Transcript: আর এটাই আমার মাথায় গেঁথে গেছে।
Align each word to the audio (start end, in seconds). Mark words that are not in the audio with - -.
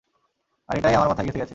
আর 0.69 0.75
এটাই 0.77 0.95
আমার 0.95 1.09
মাথায় 1.09 1.25
গেঁথে 1.27 1.39
গেছে। 1.39 1.49